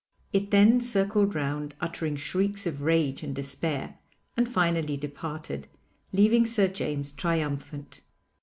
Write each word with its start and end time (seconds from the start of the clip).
It 0.33 0.49
then 0.49 0.79
circled 0.81 1.35
round 1.35 1.75
uttering 1.79 2.15
shrieks 2.15 2.65
of 2.65 2.81
rage 2.81 3.21
and 3.21 3.35
despair, 3.35 3.99
and 4.35 4.49
finally 4.49 4.97
departed, 4.97 5.67
leaving 6.11 6.47
Sir 6.47 6.69
James 6.69 7.11
triumphant. 7.11 8.01